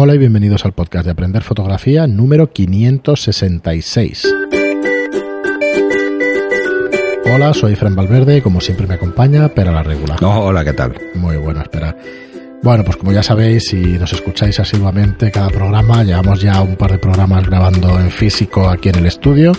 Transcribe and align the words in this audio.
Hola 0.00 0.14
y 0.14 0.18
bienvenidos 0.18 0.64
al 0.64 0.74
podcast 0.74 1.06
de 1.06 1.10
Aprender 1.10 1.42
Fotografía 1.42 2.06
número 2.06 2.52
566. 2.52 4.32
Hola, 7.34 7.52
soy 7.52 7.74
Fran 7.74 7.96
Valverde 7.96 8.36
y 8.36 8.40
como 8.40 8.60
siempre 8.60 8.86
me 8.86 8.94
acompaña 8.94 9.48
Pera 9.48 9.72
la 9.72 9.82
Regular. 9.82 10.22
No, 10.22 10.44
hola, 10.44 10.64
¿qué 10.64 10.72
tal? 10.72 10.94
Muy 11.16 11.36
bueno, 11.38 11.62
espera. 11.62 11.96
Bueno, 12.62 12.84
pues 12.84 12.96
como 12.96 13.10
ya 13.10 13.24
sabéis, 13.24 13.70
si 13.70 13.98
nos 13.98 14.12
escucháis 14.12 14.60
asiduamente 14.60 15.32
cada 15.32 15.48
programa, 15.48 16.04
llevamos 16.04 16.40
ya 16.42 16.62
un 16.62 16.76
par 16.76 16.92
de 16.92 16.98
programas 16.98 17.44
grabando 17.44 17.98
en 17.98 18.12
físico 18.12 18.68
aquí 18.68 18.90
en 18.90 18.98
el 18.98 19.06
estudio 19.06 19.50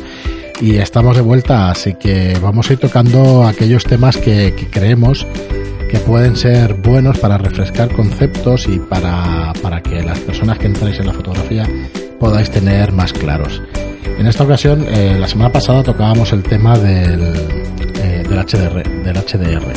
y 0.61 0.77
estamos 0.77 1.17
de 1.17 1.21
vuelta, 1.21 1.69
así 1.69 1.95
que 1.95 2.37
vamos 2.41 2.69
a 2.69 2.73
ir 2.73 2.79
tocando 2.79 3.43
aquellos 3.43 3.83
temas 3.83 4.15
que, 4.15 4.53
que 4.55 4.67
creemos 4.67 5.27
que 5.89 5.99
pueden 5.99 6.35
ser 6.35 6.75
buenos 6.75 7.17
para 7.17 7.37
refrescar 7.37 7.91
conceptos 7.91 8.67
y 8.67 8.79
para, 8.79 9.51
para 9.61 9.81
que 9.81 10.03
las 10.03 10.19
personas 10.19 10.59
que 10.59 10.67
entráis 10.67 10.99
en 10.99 11.07
la 11.07 11.13
fotografía 11.13 11.67
podáis 12.19 12.49
tener 12.51 12.91
más 12.91 13.11
claros. 13.11 13.61
En 14.19 14.27
esta 14.27 14.43
ocasión, 14.43 14.85
eh, 14.87 15.17
la 15.19 15.27
semana 15.27 15.51
pasada 15.51 15.81
tocábamos 15.81 16.31
el 16.31 16.43
tema 16.43 16.77
del, 16.77 17.33
eh, 18.03 18.23
del 18.27 18.37
HDR, 18.37 18.83
del 19.03 19.17
HDR. 19.17 19.73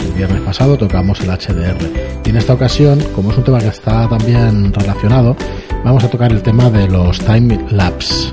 El 0.00 0.12
viernes 0.14 0.40
pasado 0.42 0.76
tocamos 0.76 1.20
el 1.20 1.30
HDR. 1.30 1.90
Y 2.24 2.30
en 2.30 2.36
esta 2.36 2.54
ocasión, 2.54 3.00
como 3.14 3.30
es 3.30 3.38
un 3.38 3.44
tema 3.44 3.60
que 3.60 3.68
está 3.68 4.08
también 4.08 4.72
relacionado, 4.72 5.36
vamos 5.84 6.02
a 6.02 6.10
tocar 6.10 6.32
el 6.32 6.42
tema 6.42 6.68
de 6.68 6.88
los 6.88 7.18
time 7.20 7.58
lapse. 7.70 8.32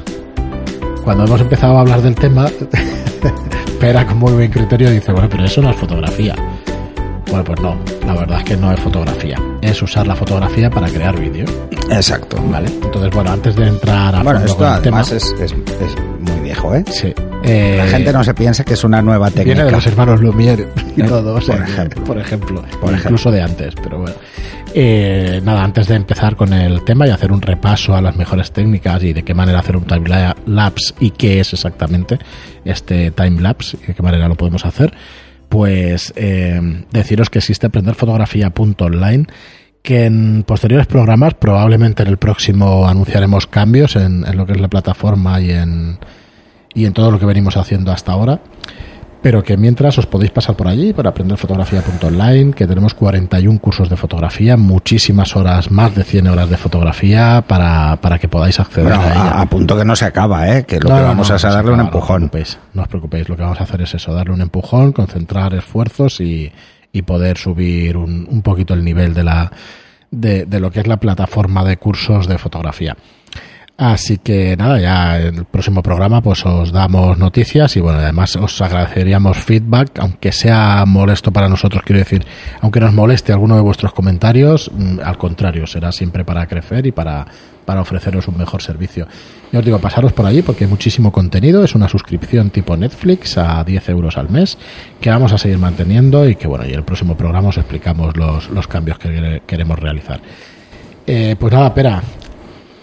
Cuando 1.03 1.25
hemos 1.25 1.41
empezado 1.41 1.77
a 1.77 1.81
hablar 1.81 2.01
del 2.01 2.15
tema, 2.15 2.47
Pera 3.79 4.05
con 4.05 4.17
muy 4.17 4.31
buen 4.33 4.51
criterio 4.51 4.89
dice, 4.91 5.11
bueno, 5.11 5.27
pero 5.29 5.45
eso 5.45 5.61
no 5.61 5.71
es 5.71 5.75
fotografía. 5.75 6.35
Bueno, 7.31 7.43
pues 7.45 7.59
no, 7.61 7.77
la 8.05 8.13
verdad 8.13 8.37
es 8.39 8.43
que 8.43 8.57
no 8.57 8.71
es 8.71 8.79
fotografía. 8.79 9.37
Es 9.61 9.81
usar 9.81 10.05
la 10.05 10.15
fotografía 10.15 10.69
para 10.69 10.87
crear 10.89 11.17
vídeo. 11.19 11.45
Exacto. 11.89 12.37
¿Vale? 12.49 12.67
Entonces, 12.67 13.09
bueno, 13.11 13.31
antes 13.31 13.55
de 13.55 13.67
entrar 13.67 14.13
a 14.15 14.21
Bueno, 14.21 14.39
fondo 14.41 14.51
esto 14.51 14.63
con 14.65 14.73
el 14.75 14.81
tema. 14.81 15.01
es, 15.01 15.11
es- 15.13 15.35
es 15.39 15.55
muy 16.19 16.39
viejo, 16.41 16.75
¿eh? 16.75 16.83
Sí. 16.87 17.13
Eh, 17.43 17.75
La 17.77 17.85
gente 17.87 18.11
no 18.13 18.23
se 18.23 18.33
piensa 18.33 18.63
que 18.63 18.73
es 18.73 18.83
una 18.83 19.01
nueva 19.01 19.27
técnica. 19.31 19.45
Viene 19.45 19.63
de 19.63 19.71
los 19.71 19.87
hermanos 19.87 20.19
Lumière 20.21 20.67
y 20.95 21.01
Eh, 21.01 21.05
todo, 21.05 21.35
o 21.35 21.41
sea, 21.41 21.55
por 21.57 21.63
ejemplo. 21.69 22.03
por 22.03 22.17
ejemplo, 22.19 22.63
Por 22.81 22.93
incluso 22.93 23.31
de 23.31 23.41
antes, 23.41 23.73
pero 23.81 23.99
bueno. 23.99 24.15
Eh, 24.73 25.41
nada, 25.43 25.63
antes 25.63 25.87
de 25.87 25.95
empezar 25.95 26.35
con 26.35 26.53
el 26.53 26.83
tema 26.83 27.07
y 27.07 27.09
hacer 27.09 27.31
un 27.31 27.41
repaso 27.41 27.95
a 27.95 28.01
las 28.01 28.15
mejores 28.15 28.51
técnicas 28.51 29.03
y 29.03 29.11
de 29.13 29.23
qué 29.23 29.33
manera 29.33 29.59
hacer 29.59 29.75
un 29.77 29.83
time 29.85 30.07
la- 30.07 30.35
lapse 30.45 30.93
y 30.99 31.11
qué 31.11 31.39
es 31.39 31.53
exactamente 31.53 32.19
este 32.63 33.11
time 33.11 33.41
lapse 33.41 33.77
y 33.83 33.87
de 33.87 33.93
qué 33.93 34.03
manera 34.03 34.27
lo 34.27 34.35
podemos 34.35 34.65
hacer, 34.65 34.93
pues 35.51 36.13
eh, 36.15 36.61
deciros 36.91 37.29
que 37.29 37.39
existe 37.39 37.67
aprenderfotografía.online 37.67 39.27
que 39.81 40.05
en 40.05 40.43
posteriores 40.43 40.87
programas, 40.87 41.33
probablemente 41.33 42.03
en 42.03 42.07
el 42.07 42.15
próximo 42.15 42.87
anunciaremos 42.87 43.47
cambios 43.47 43.97
en, 43.97 44.25
en 44.25 44.37
lo 44.37 44.45
que 44.45 44.53
es 44.53 44.61
la 44.61 44.69
plataforma 44.69 45.41
y 45.41 45.51
en, 45.51 45.97
y 46.73 46.85
en 46.85 46.93
todo 46.93 47.11
lo 47.11 47.19
que 47.19 47.25
venimos 47.25 47.57
haciendo 47.57 47.91
hasta 47.91 48.13
ahora. 48.13 48.39
Pero 49.21 49.43
que 49.43 49.55
mientras 49.55 49.97
os 49.99 50.07
podéis 50.07 50.31
pasar 50.31 50.55
por 50.55 50.67
allí 50.67 50.93
para 50.93 51.09
aprender 51.11 51.37
fotografía.online, 51.37 52.53
que 52.53 52.65
tenemos 52.65 52.95
41 52.95 53.59
cursos 53.59 53.87
de 53.87 53.95
fotografía, 53.95 54.57
muchísimas 54.57 55.35
horas, 55.35 55.69
más 55.69 55.93
de 55.93 56.03
100 56.03 56.27
horas 56.27 56.49
de 56.49 56.57
fotografía 56.57 57.43
para, 57.47 57.97
para 58.01 58.17
que 58.17 58.27
podáis 58.27 58.59
acceder 58.59 58.87
Bueno, 58.89 59.03
a 59.03 59.11
ella. 59.11 59.21
a, 59.31 59.41
a 59.41 59.45
punto 59.45 59.77
que 59.77 59.85
no 59.85 59.95
se 59.95 60.05
acaba, 60.05 60.49
¿eh? 60.49 60.63
Que 60.65 60.79
lo 60.79 60.89
No, 60.89 60.95
que 60.95 61.01
vamos 61.03 61.29
no, 61.29 61.35
a 61.35 61.37
no 61.39 61.53
darle 61.53 61.71
un 61.71 61.79
empujón. 61.81 62.21
No 62.21 62.25
os, 62.25 62.31
preocupéis, 62.31 62.59
no 62.73 62.81
os 62.81 62.87
preocupéis, 62.87 63.29
lo 63.29 63.35
que 63.37 63.43
vamos 63.43 63.61
a 63.61 63.63
hacer 63.63 63.81
es 63.83 63.93
eso, 63.93 64.11
darle 64.13 64.33
un 64.33 64.41
empujón, 64.41 64.91
concentrar 64.91 65.53
esfuerzos 65.53 66.19
y, 66.19 66.51
y 66.91 67.01
poder 67.03 67.37
subir 67.37 67.97
un, 67.97 68.27
un 68.27 68.41
poquito 68.41 68.73
el 68.73 68.83
nivel 68.83 69.13
de, 69.13 69.23
la, 69.23 69.51
de, 70.09 70.45
de 70.45 70.59
lo 70.59 70.71
que 70.71 70.79
es 70.79 70.87
la 70.87 70.97
plataforma 70.97 71.63
de 71.63 71.77
cursos 71.77 72.27
de 72.27 72.39
fotografía. 72.39 72.97
Así 73.77 74.19
que 74.19 74.55
nada, 74.55 74.79
ya 74.79 75.17
el 75.17 75.45
próximo 75.45 75.81
programa 75.81 76.21
pues 76.21 76.45
os 76.45 76.71
damos 76.71 77.17
noticias 77.17 77.75
y 77.77 77.79
bueno, 77.79 77.97
además 77.97 78.35
os 78.35 78.61
agradeceríamos 78.61 79.37
feedback, 79.37 79.97
aunque 79.99 80.31
sea 80.31 80.83
molesto 80.85 81.31
para 81.31 81.49
nosotros, 81.49 81.81
quiero 81.83 81.97
decir, 81.97 82.23
aunque 82.59 82.79
nos 82.79 82.93
moleste 82.93 83.33
alguno 83.33 83.55
de 83.55 83.61
vuestros 83.61 83.91
comentarios, 83.91 84.69
mm, 84.71 84.99
al 85.03 85.17
contrario, 85.17 85.65
será 85.65 85.91
siempre 85.91 86.23
para 86.23 86.45
crecer 86.45 86.85
y 86.85 86.91
para, 86.91 87.25
para 87.65 87.81
ofreceros 87.81 88.27
un 88.27 88.37
mejor 88.37 88.61
servicio. 88.61 89.07
Ya 89.51 89.59
os 89.59 89.65
digo, 89.65 89.79
pasaros 89.79 90.13
por 90.13 90.27
allí 90.27 90.43
porque 90.43 90.65
hay 90.65 90.69
muchísimo 90.69 91.11
contenido, 91.11 91.63
es 91.63 91.73
una 91.73 91.87
suscripción 91.87 92.51
tipo 92.51 92.77
Netflix 92.77 93.37
a 93.39 93.63
10 93.63 93.89
euros 93.89 94.15
al 94.15 94.29
mes 94.29 94.59
que 94.99 95.09
vamos 95.09 95.33
a 95.33 95.39
seguir 95.39 95.57
manteniendo 95.57 96.29
y 96.29 96.35
que 96.35 96.47
bueno, 96.47 96.65
y 96.67 96.73
el 96.73 96.83
próximo 96.83 97.17
programa 97.17 97.49
os 97.49 97.57
explicamos 97.57 98.15
los, 98.15 98.49
los 98.49 98.67
cambios 98.67 98.99
que 98.99 99.41
queremos 99.47 99.79
realizar. 99.79 100.21
Eh, 101.07 101.35
pues 101.39 101.51
nada, 101.51 101.73
Pera, 101.73 102.01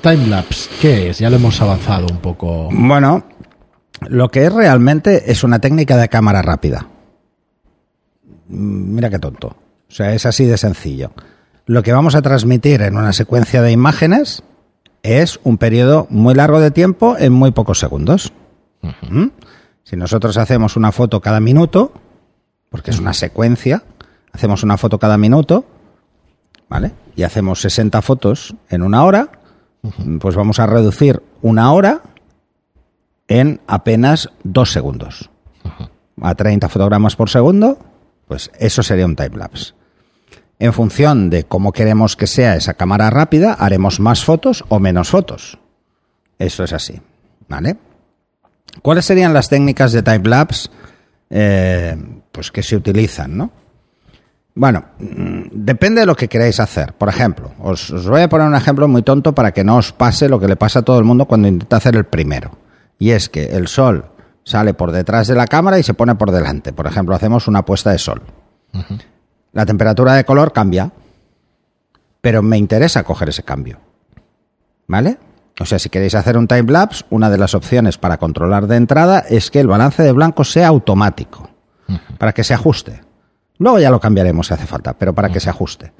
Timelapse, 0.01 0.71
¿qué 0.81 1.11
es? 1.11 1.19
Ya 1.19 1.31
lo 1.31 1.37
hemos 1.37 1.61
avanzado 1.61 2.07
un 2.11 2.19
poco. 2.19 2.69
Bueno, 2.73 3.25
lo 4.09 4.31
que 4.31 4.47
es 4.47 4.53
realmente 4.53 5.31
es 5.31 5.43
una 5.45 5.61
técnica 5.61 5.97
de 5.97 6.09
cámara 6.09 6.43
rápida. 6.43 6.87
Mm, 8.49 8.95
Mira 8.95 9.11
qué 9.11 9.19
tonto. 9.19 9.49
O 9.49 9.93
sea, 9.93 10.13
es 10.13 10.27
así 10.27 10.45
de 10.45 10.57
sencillo. 10.57 11.13
Lo 11.67 11.83
que 11.83 11.93
vamos 11.93 12.15
a 12.15 12.23
transmitir 12.23 12.83
en 12.83 12.97
una 12.97 13.13
secuencia 13.13 13.63
de 13.63 13.73
imágenes 13.73 14.43
es 15.03 15.41
un 15.45 15.59
periodo 15.59 16.07
muy 16.11 16.35
largo 16.35 16.61
de 16.61 16.71
tiempo 16.71 17.17
en 17.19 17.33
muy 17.33 17.51
pocos 17.51 17.79
segundos. 17.79 18.33
¿Mm? 18.83 19.27
Si 19.85 19.97
nosotros 19.97 20.37
hacemos 20.37 20.77
una 20.77 20.93
foto 20.93 21.21
cada 21.21 21.41
minuto, 21.41 21.93
porque 22.71 22.91
es 22.91 22.99
una 22.99 23.15
secuencia, 23.15 23.83
hacemos 24.33 24.63
una 24.63 24.77
foto 24.77 24.99
cada 24.99 25.19
minuto, 25.19 25.65
¿vale? 26.69 26.93
Y 27.17 27.23
hacemos 27.23 27.61
60 27.63 28.03
fotos 28.03 28.55
en 28.69 28.83
una 28.83 29.05
hora, 29.05 29.31
pues 30.21 30.35
vamos 30.35 30.59
a 30.59 30.67
reducir 30.67 31.23
una 31.43 31.73
hora 31.73 32.03
en 33.29 33.61
apenas 33.67 34.31
dos 34.43 34.73
segundos. 34.73 35.31
A 36.21 36.35
30 36.35 36.69
fotogramas 36.69 37.15
por 37.15 37.31
segundo, 37.31 37.79
pues 38.27 38.51
eso 38.59 38.83
sería 38.83 39.07
un 39.07 39.17
timelapse. 39.17 39.75
En 40.59 40.73
función 40.73 41.31
de 41.31 41.45
cómo 41.45 41.73
queremos 41.73 42.17
que 42.17 42.27
sea 42.27 42.57
esa 42.57 42.75
cámara 42.75 43.11
rápida, 43.11 43.55
haremos 43.55 44.01
más 44.01 44.25
fotos 44.25 44.65
o 44.69 44.81
menos 44.81 45.09
fotos. 45.09 45.59
Eso 46.39 46.65
es 46.65 46.73
así, 46.73 47.01
¿vale? 47.49 47.77
¿Cuáles 48.83 49.05
serían 49.05 49.35
las 49.35 49.49
técnicas 49.49 49.93
de 49.93 50.03
timelapse 50.03 50.69
eh, 51.31 51.97
pues 52.33 52.51
que 52.51 52.63
se 52.63 52.77
utilizan, 52.77 53.37
no? 53.37 53.51
Bueno, 54.59 54.83
mm, 54.99 55.51
depende 55.53 56.01
de 56.01 56.07
lo 56.07 56.17
que 56.17 56.27
queráis 56.27 56.59
hacer. 56.59 56.93
Por 56.95 57.09
ejemplo, 57.09 57.53
os, 57.61 57.93
os 57.93 58.09
voy 58.09 58.23
a 58.23 58.29
poner 58.29 58.49
un 58.49 58.57
ejemplo 58.57 58.89
muy 58.89 59.03
tonto 59.03 59.33
para 59.33 59.53
que 59.53 59.63
no 59.63 59.77
os 59.77 59.93
pase 59.93 60.29
lo 60.29 60.41
que 60.41 60.49
le 60.49 60.57
pasa 60.57 60.81
a 60.81 60.83
todo 60.83 60.99
el 60.99 61.05
mundo 61.05 61.27
cuando 61.27 61.47
intenta 61.47 61.77
hacer 61.77 61.95
el 61.95 62.07
primero. 62.07 62.59
Y 62.99 63.11
es 63.11 63.29
que 63.29 63.57
el 63.57 63.69
sol 63.69 64.07
sale 64.43 64.75
por 64.75 64.91
detrás 64.91 65.29
de 65.29 65.37
la 65.37 65.47
cámara 65.47 65.79
y 65.79 65.85
se 65.85 65.95
pone 65.95 66.17
por 66.17 66.33
delante. 66.33 66.73
Por 66.73 66.89
ejemplo, 66.89 67.15
hacemos 67.15 67.47
una 67.47 67.65
puesta 67.65 67.93
de 67.93 67.99
sol. 67.99 68.21
La 69.53 69.65
temperatura 69.65 70.15
de 70.15 70.25
color 70.25 70.53
cambia, 70.53 70.91
pero 72.21 72.43
me 72.43 72.59
interesa 72.59 73.05
coger 73.05 73.29
ese 73.29 73.45
cambio. 73.45 73.79
¿Vale? 74.89 75.19
O 75.61 75.67
sea, 75.67 75.79
si 75.79 75.89
queréis 75.89 76.17
hacer 76.17 76.37
un 76.37 76.49
time 76.49 76.73
lapse, 76.73 77.05
una 77.11 77.31
de 77.31 77.39
las 77.39 77.55
opciones 77.55 77.97
para 77.97 78.19
controlar 78.19 78.67
de 78.67 78.75
entrada 78.75 79.21
es 79.21 79.53
que 79.53 79.61
el 79.61 79.69
balance 79.69 80.03
de 80.03 80.11
blanco 80.11 80.43
sea 80.43 80.67
automático, 80.67 81.49
para 82.19 82.33
que 82.33 82.43
se 82.43 82.55
ajuste. 82.55 83.07
Luego 83.59 83.79
ya 83.79 83.91
lo 83.91 84.01
cambiaremos 84.01 84.47
si 84.47 84.55
hace 84.55 84.67
falta, 84.67 84.93
pero 84.95 85.15
para 85.15 85.31
que 85.31 85.41
se 85.41 85.51
ajuste. 85.51 85.93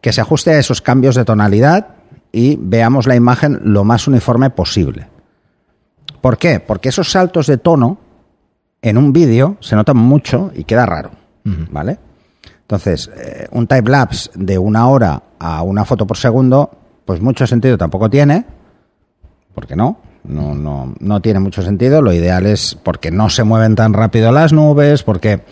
Que 0.00 0.12
se 0.12 0.20
ajuste 0.20 0.50
a 0.52 0.58
esos 0.58 0.80
cambios 0.82 1.14
de 1.14 1.24
tonalidad 1.24 1.88
y 2.30 2.56
veamos 2.60 3.06
la 3.06 3.14
imagen 3.16 3.60
lo 3.64 3.84
más 3.84 4.06
uniforme 4.06 4.50
posible. 4.50 5.08
¿Por 6.20 6.36
qué? 6.36 6.60
Porque 6.60 6.88
esos 6.90 7.10
saltos 7.10 7.46
de 7.46 7.58
tono 7.58 7.98
en 8.82 8.98
un 8.98 9.12
vídeo 9.12 9.56
se 9.60 9.76
notan 9.76 9.96
mucho 9.96 10.52
y 10.54 10.64
queda 10.64 10.84
raro. 10.86 11.10
¿Vale? 11.44 11.98
Entonces, 12.62 13.10
eh, 13.16 13.46
un 13.50 13.66
time 13.66 13.90
lapse 13.90 14.30
de 14.34 14.56
una 14.56 14.88
hora 14.88 15.22
a 15.38 15.62
una 15.62 15.84
foto 15.84 16.06
por 16.06 16.16
segundo, 16.16 16.70
pues 17.04 17.20
mucho 17.20 17.46
sentido 17.46 17.76
tampoco 17.76 18.08
tiene. 18.08 18.44
porque 19.54 19.76
no? 19.76 19.98
No, 20.24 20.54
no, 20.54 20.94
no 21.00 21.20
tiene 21.20 21.38
mucho 21.40 21.62
sentido. 21.62 22.00
Lo 22.00 22.12
ideal 22.12 22.46
es 22.46 22.74
porque 22.74 23.10
no 23.10 23.28
se 23.28 23.44
mueven 23.44 23.74
tan 23.74 23.92
rápido 23.92 24.32
las 24.32 24.52
nubes, 24.54 25.02
porque 25.02 25.42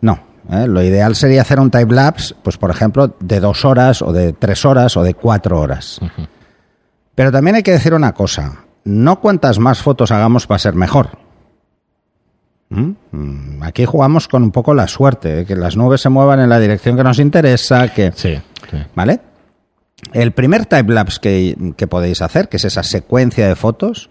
no. 0.00 0.18
¿Eh? 0.50 0.66
Lo 0.66 0.82
ideal 0.82 1.14
sería 1.16 1.42
hacer 1.42 1.60
un 1.60 1.70
time 1.70 1.94
lapse, 1.94 2.34
pues 2.42 2.56
por 2.56 2.70
ejemplo, 2.70 3.14
de 3.20 3.40
dos 3.40 3.64
horas 3.64 4.02
o 4.02 4.12
de 4.12 4.32
tres 4.32 4.64
horas 4.64 4.96
o 4.96 5.02
de 5.02 5.14
cuatro 5.14 5.60
horas. 5.60 6.00
Pero 7.14 7.32
también 7.32 7.56
hay 7.56 7.62
que 7.62 7.72
decir 7.72 7.94
una 7.94 8.12
cosa. 8.12 8.64
No 8.84 9.20
cuantas 9.20 9.58
más 9.58 9.82
fotos 9.82 10.10
hagamos 10.10 10.46
va 10.50 10.56
a 10.56 10.60
ser 10.60 10.74
mejor. 10.74 11.18
¿Mm? 12.68 12.90
Mm, 13.12 13.62
Aquí 13.62 13.84
jugamos 13.84 14.28
con 14.28 14.42
un 14.42 14.50
poco 14.50 14.74
la 14.74 14.88
suerte, 14.88 15.40
¿eh? 15.40 15.46
que 15.46 15.56
las 15.56 15.76
nubes 15.76 16.00
se 16.00 16.08
muevan 16.08 16.40
en 16.40 16.48
la 16.48 16.58
dirección 16.58 16.96
que 16.96 17.04
nos 17.04 17.18
interesa, 17.18 17.88
que... 17.88 18.12
Sí, 18.14 18.38
sí. 18.70 18.78
¿Vale? 18.94 19.20
El 20.12 20.32
primer 20.32 20.66
timelapse 20.66 21.20
que, 21.20 21.72
que 21.76 21.86
podéis 21.86 22.22
hacer, 22.22 22.48
que 22.48 22.58
es 22.58 22.64
esa 22.64 22.82
secuencia 22.82 23.48
de 23.48 23.56
fotos, 23.56 24.10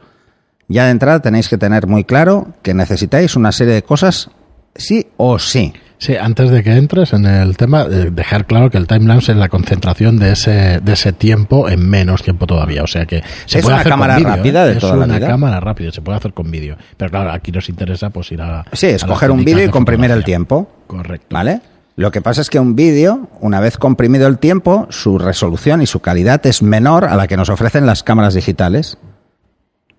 ya 0.67 0.85
de 0.85 0.91
entrada 0.91 1.21
tenéis 1.21 1.47
que 1.47 1.57
tener 1.57 1.87
muy 1.87 2.03
claro 2.05 2.47
que 2.63 2.73
necesitáis 2.73 3.35
una 3.35 3.51
serie 3.51 3.75
de 3.75 3.83
cosas 3.83 4.29
sí 4.75 5.07
o 5.17 5.37
sí. 5.37 5.73
Sí, 6.05 6.15
antes 6.15 6.51
de 6.51 6.61
que 6.61 6.71
entres 6.77 7.13
en 7.13 7.25
el 7.25 7.57
tema, 7.57 7.87
eh, 7.89 8.11
dejar 8.11 8.45
claro 8.45 8.69
que 8.69 8.77
el 8.77 8.85
timelapse 8.85 9.31
es 9.31 9.39
la 9.39 9.49
concentración 9.49 10.19
de 10.19 10.33
ese, 10.33 10.79
de 10.79 10.93
ese 10.93 11.13
tiempo 11.13 11.67
en 11.67 11.89
menos 11.89 12.21
tiempo 12.21 12.45
todavía. 12.45 12.83
O 12.83 12.87
sea 12.87 13.07
que 13.07 13.23
se 13.47 13.57
Es 13.57 13.63
puede 13.63 13.73
una 13.73 13.81
hacer 13.81 13.91
cámara 13.91 14.13
con 14.13 14.23
vídeo, 14.23 14.35
rápida 14.35 14.63
¿eh? 14.63 14.67
de 14.67 14.73
es 14.73 14.79
toda 14.81 14.97
la 14.97 15.05
una 15.05 15.15
vida. 15.15 15.27
cámara 15.27 15.59
rápida, 15.59 15.91
se 15.91 16.03
puede 16.03 16.19
hacer 16.19 16.33
con 16.33 16.51
vídeo. 16.51 16.77
Pero 16.95 17.09
claro, 17.09 17.31
aquí 17.31 17.51
nos 17.51 17.69
interesa 17.69 18.11
pues 18.11 18.31
ir 18.31 18.39
a. 18.39 18.63
Sí, 18.71 18.85
a 18.85 18.89
es 18.91 19.01
las 19.01 19.09
coger 19.09 19.31
un 19.31 19.43
vídeo 19.43 19.65
y 19.65 19.69
comprimir 19.69 20.11
el 20.11 20.23
tiempo. 20.23 20.69
Correcto. 20.85 21.25
¿Vale? 21.31 21.61
Lo 21.95 22.11
que 22.11 22.21
pasa 22.21 22.41
es 22.41 22.51
que 22.51 22.59
un 22.59 22.75
vídeo, 22.75 23.27
una 23.39 23.59
vez 23.59 23.77
comprimido 23.77 24.27
el 24.27 24.37
tiempo, 24.37 24.85
su 24.91 25.17
resolución 25.17 25.81
y 25.81 25.87
su 25.87 26.01
calidad 26.01 26.45
es 26.45 26.61
menor 26.61 27.05
a 27.05 27.15
la 27.15 27.25
que 27.25 27.35
nos 27.35 27.49
ofrecen 27.49 27.87
las 27.87 28.03
cámaras 28.03 28.35
digitales. 28.35 28.99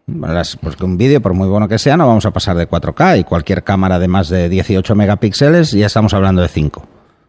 Las- 0.06 0.56
porque 0.56 0.84
un 0.84 0.96
vídeo, 0.96 1.20
por 1.20 1.34
muy 1.34 1.48
bueno 1.48 1.66
que 1.66 1.78
sea, 1.78 1.96
no 1.96 2.06
vamos 2.06 2.26
a 2.26 2.30
pasar 2.30 2.56
de 2.56 2.68
4K 2.68 3.18
y 3.18 3.24
cualquier 3.24 3.64
cámara 3.64 3.98
de 3.98 4.06
más 4.06 4.28
de 4.28 4.48
18 4.48 4.94
megapíxeles 4.94 5.72
ya 5.72 5.86
estamos 5.86 6.14
hablando 6.14 6.42
de 6.42 6.48
5 6.48 6.84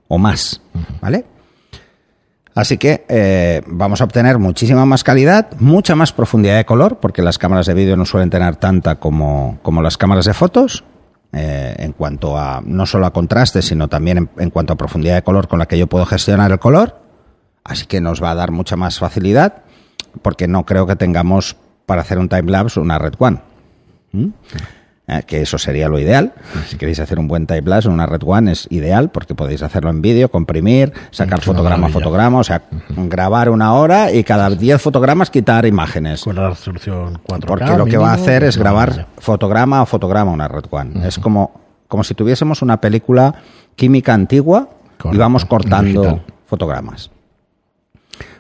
o 0.08 0.18
más. 0.20 0.62
¿Vale? 1.02 1.26
Así 2.54 2.78
que 2.78 3.06
eh, 3.10 3.62
vamos 3.68 4.02
a 4.02 4.04
obtener 4.04 4.38
muchísima 4.40 4.86
más 4.86 5.04
calidad, 5.04 5.50
mucha 5.60 5.96
más 5.96 6.12
profundidad 6.12 6.58
de 6.58 6.66
color, 6.66 6.98
porque 7.00 7.22
las 7.22 7.38
cámaras 7.38 7.66
de 7.68 7.74
vídeo 7.74 7.96
no 7.98 8.06
suelen 8.06 8.30
tener 8.30 8.56
tanta 8.56 8.96
como, 8.96 9.60
como 9.62 9.82
las 9.82 9.98
cámaras 9.98 10.26
de 10.26 10.34
fotos, 10.34 10.84
eh, 11.34 11.76
en 11.78 11.92
cuanto 11.94 12.38
a 12.38 12.62
no 12.66 12.86
solo 12.88 13.06
a 13.06 13.14
contraste, 13.14 13.62
sino 13.62 13.88
también 13.88 14.18
en, 14.18 14.30
en 14.38 14.50
cuanto 14.50 14.74
a 14.74 14.76
profundidad 14.76 15.16
de 15.16 15.24
color 15.24 15.48
con 15.48 15.60
la 15.60 15.68
que 15.68 15.78
yo 15.78 15.86
puedo 15.88 16.06
gestionar 16.06 16.52
el 16.52 16.58
color. 16.60 17.00
Así 17.64 17.86
que 17.86 18.02
nos 18.02 18.24
va 18.24 18.32
a 18.32 18.36
dar 18.36 18.52
mucha 18.52 18.76
más 18.76 18.98
facilidad, 18.98 19.64
porque 20.24 20.48
no 20.48 20.66
creo 20.66 20.88
que 20.88 20.96
tengamos 20.96 21.58
para 21.88 22.01
hacer 22.01 22.19
un 22.19 22.30
timelapse 22.30 22.80
una 22.80 23.00
Red 23.00 23.13
One. 23.18 23.39
¿Mm? 24.12 24.28
Eh, 25.10 25.24
que 25.25 25.42
eso 25.42 25.57
sería 25.57 25.88
lo 25.88 25.98
ideal. 26.00 26.34
Si 26.68 26.75
queréis 26.75 27.00
hacer 27.00 27.18
un 27.18 27.30
buen 27.30 27.48
timelapse, 27.48 27.88
una 27.88 28.06
Red 28.06 28.24
One 28.25 28.51
es 28.51 28.68
ideal 28.69 29.10
porque 29.10 29.36
podéis 29.36 29.63
hacerlo 29.63 29.89
en 29.89 30.01
vídeo, 30.01 30.30
comprimir, 30.30 30.92
sacar 31.12 31.39
fotograma 31.39 31.88
a 31.88 31.89
fotograma, 31.89 32.39
o 32.39 32.44
sea, 32.44 32.63
grabar 32.89 33.50
una 33.50 33.74
hora 33.74 34.12
y 34.12 34.25
cada 34.25 34.50
10 34.50 34.81
fotogramas 34.81 35.30
quitar 35.30 35.66
imágenes. 35.66 36.25
Con 36.25 36.36
la 36.36 36.50
resolución 36.50 37.19
4K. 37.25 37.45
Porque 37.48 37.78
lo 37.78 37.86
que 37.86 37.98
va 37.98 38.12
a 38.12 38.16
hacer 38.16 38.44
es 38.44 38.57
grabar 38.57 39.07
fotograma 39.18 39.80
a 39.80 39.86
fotograma 39.86 40.31
una 40.31 40.50
Red 40.50 40.66
One. 40.69 41.07
Es 41.07 41.18
como, 41.18 41.51
como 41.88 42.04
si 42.04 42.13
tuviésemos 42.13 42.62
una 42.62 42.81
película 42.81 43.33
química 43.78 44.13
antigua 44.13 44.68
y 45.10 45.16
vamos 45.16 45.45
cortando 45.45 46.01
digital. 46.01 46.22
fotogramas. 46.48 47.12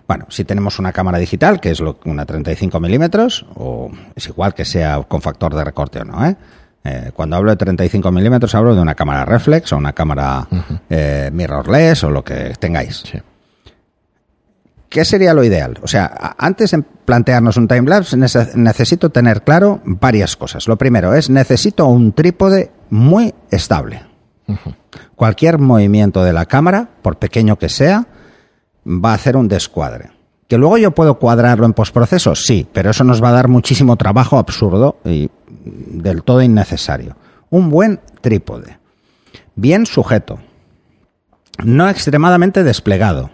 Bueno, 0.07 0.25
si 0.29 0.45
tenemos 0.45 0.79
una 0.79 0.93
cámara 0.93 1.17
digital, 1.17 1.59
que 1.59 1.71
es 1.71 1.79
lo, 1.81 1.99
una 2.05 2.25
35 2.25 2.79
milímetros, 2.79 3.45
o 3.55 3.91
es 4.15 4.27
igual 4.27 4.53
que 4.53 4.63
sea 4.65 5.01
con 5.03 5.21
factor 5.21 5.53
de 5.53 5.63
recorte 5.63 5.99
o 5.99 6.05
no, 6.05 6.25
¿eh? 6.25 6.35
Eh, 6.83 7.11
cuando 7.13 7.35
hablo 7.35 7.51
de 7.51 7.57
35 7.57 8.09
milímetros 8.13 8.55
hablo 8.55 8.73
de 8.73 8.81
una 8.81 8.95
cámara 8.95 9.25
reflex 9.25 9.73
o 9.73 9.77
una 9.77 9.91
cámara 9.91 10.47
eh, 10.89 11.29
mirrorless 11.33 12.05
o 12.05 12.09
lo 12.11 12.23
que 12.23 12.53
tengáis. 12.57 13.03
Sí. 13.11 13.19
¿Qué 14.87 15.03
sería 15.03 15.33
lo 15.33 15.43
ideal? 15.43 15.77
O 15.81 15.87
sea, 15.87 16.35
antes 16.37 16.71
de 16.71 16.81
plantearnos 16.81 17.57
un 17.57 17.67
timelapse 17.67 18.15
nece- 18.15 18.53
necesito 18.55 19.09
tener 19.09 19.41
claro 19.43 19.81
varias 19.83 20.37
cosas. 20.37 20.65
Lo 20.69 20.77
primero 20.77 21.13
es 21.13 21.29
necesito 21.29 21.85
un 21.87 22.13
trípode 22.13 22.71
muy 22.89 23.33
estable. 23.51 24.03
Cualquier 25.15 25.57
movimiento 25.59 26.23
de 26.23 26.31
la 26.31 26.45
cámara, 26.45 26.87
por 27.01 27.17
pequeño 27.17 27.57
que 27.57 27.67
sea, 27.67 28.07
va 28.87 29.11
a 29.11 29.15
hacer 29.15 29.35
un 29.35 29.47
descuadre. 29.47 30.11
¿Que 30.47 30.57
luego 30.57 30.77
yo 30.77 30.91
puedo 30.91 31.19
cuadrarlo 31.19 31.65
en 31.65 31.73
postproceso? 31.73 32.33
Sí, 32.33 32.65
pero 32.71 32.91
eso 32.91 33.03
nos 33.03 33.21
va 33.21 33.29
a 33.29 33.33
dar 33.33 33.49
muchísimo 33.49 33.97
trabajo 33.97 34.37
absurdo 34.37 34.97
y 35.03 35.29
del 35.45 36.23
todo 36.23 36.41
innecesario. 36.41 37.17
Un 37.49 37.69
buen 37.69 37.99
trípode. 38.21 38.77
Bien 39.55 39.85
sujeto. 39.85 40.39
No 41.63 41.89
extremadamente 41.89 42.63
desplegado. 42.63 43.31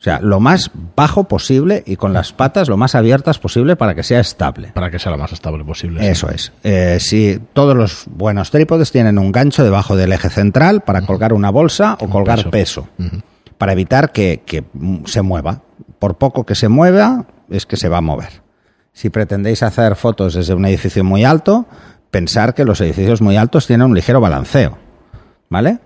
O 0.00 0.04
sea, 0.04 0.20
lo 0.20 0.38
más 0.38 0.70
bajo 0.94 1.24
posible 1.24 1.82
y 1.86 1.96
con 1.96 2.12
las 2.12 2.34
patas 2.34 2.68
lo 2.68 2.76
más 2.76 2.94
abiertas 2.94 3.38
posible 3.38 3.74
para 3.74 3.94
que 3.94 4.02
sea 4.02 4.20
estable. 4.20 4.70
Para 4.74 4.90
que 4.90 4.98
sea 4.98 5.10
lo 5.12 5.16
más 5.16 5.32
estable 5.32 5.64
posible. 5.64 6.02
sí. 6.02 6.06
Eso 6.08 6.28
es. 6.28 6.52
Eh, 6.62 6.98
si 7.00 7.40
todos 7.54 7.74
los 7.74 8.04
buenos 8.10 8.50
trípodes 8.50 8.92
tienen 8.92 9.18
un 9.18 9.32
gancho 9.32 9.64
debajo 9.64 9.96
del 9.96 10.12
eje 10.12 10.28
central 10.28 10.82
para 10.82 11.06
colgar 11.06 11.32
una 11.32 11.48
bolsa 11.48 11.96
o 12.00 12.10
colgar 12.10 12.50
peso, 12.50 12.86
peso. 12.98 13.20
Para 13.58 13.72
evitar 13.72 14.12
que, 14.12 14.42
que, 14.44 14.64
se 15.06 15.22
mueva. 15.22 15.62
Por 15.98 16.16
poco 16.16 16.44
que 16.44 16.54
se 16.54 16.68
mueva, 16.68 17.26
es 17.50 17.66
que 17.66 17.76
se 17.76 17.88
va 17.88 17.98
a 17.98 18.02
mover. 18.02 18.42
Si 18.92 19.10
pretendéis 19.10 19.62
hacer 19.62 19.96
fotos 19.96 20.34
desde 20.34 20.54
un 20.54 20.64
edificio 20.64 21.02
muy 21.04 21.24
alto, 21.24 21.66
pensar 22.10 22.54
que 22.54 22.64
los 22.64 22.80
edificios 22.80 23.20
muy 23.20 23.36
altos 23.36 23.66
tienen 23.66 23.88
un 23.88 23.94
ligero 23.94 24.20
balanceo. 24.20 24.78
¿Vale? 25.50 25.78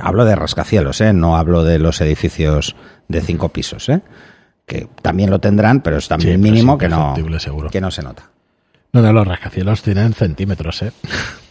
Hablo 0.00 0.24
de 0.24 0.34
rascacielos, 0.34 1.00
¿eh? 1.00 1.12
no 1.12 1.36
hablo 1.36 1.62
de 1.62 1.78
los 1.78 2.00
edificios 2.00 2.74
de 3.06 3.20
cinco 3.20 3.50
pisos, 3.50 3.88
¿eh? 3.88 4.02
que 4.66 4.88
también 5.02 5.30
lo 5.30 5.38
tendrán, 5.38 5.80
pero 5.80 5.96
es 5.98 6.08
también 6.08 6.32
Sí, 6.32 6.38
mínimo 6.38 6.76
que 6.76 6.88
no, 6.88 7.14
seguro. 7.38 7.70
que 7.70 7.80
no 7.80 7.90
se 7.90 8.02
nota. 8.02 8.30
No, 8.92 9.02
no, 9.02 9.12
los 9.12 9.26
rascacielos 9.26 9.82
tienen 9.82 10.14
centímetros, 10.14 10.82
¿eh? 10.82 10.92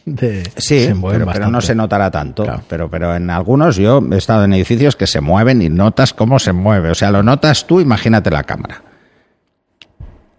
De, 0.07 0.49
Sí, 0.55 0.85
se 0.85 0.93
mueven 0.93 1.23
pero, 1.23 1.33
pero 1.33 1.51
no 1.51 1.59
se 1.59 1.75
notará 1.75 2.09
tanto. 2.09 2.43
Claro. 2.43 2.63
Pero, 2.69 2.89
pero 2.89 3.13
en 3.13 3.29
algunos 3.29 3.75
yo 3.75 4.01
he 4.09 4.15
estado 4.15 4.45
en 4.45 4.53
edificios 4.53 4.95
que 4.95 5.05
se 5.05 5.19
mueven 5.19 5.61
y 5.61 5.69
notas 5.69 6.13
cómo 6.13 6.39
se 6.39 6.53
mueve. 6.53 6.91
O 6.91 6.95
sea, 6.95 7.11
lo 7.11 7.23
notas 7.23 7.67
tú, 7.67 7.81
imagínate 7.81 8.31
la 8.31 8.43
cámara. 8.43 8.81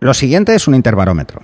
Lo 0.00 0.14
siguiente 0.14 0.54
es 0.54 0.66
un 0.68 0.74
interbarómetro. 0.74 1.42